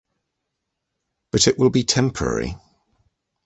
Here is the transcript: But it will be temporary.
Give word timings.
But 1.31 1.47
it 1.47 1.59
will 1.59 1.69
be 1.69 1.83
temporary. 1.83 2.55